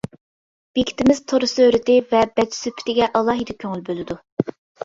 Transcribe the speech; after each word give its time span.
بېكىتىمىز 0.77 1.19
تور 1.33 1.45
سۈرىتى، 1.51 1.97
ۋە 2.15 2.23
بەت 2.39 2.57
سۈپىتىگە 2.63 3.11
ئالاھىدە 3.21 3.59
كۆڭۈل 3.63 3.89
بۆلىدۇ. 3.93 4.19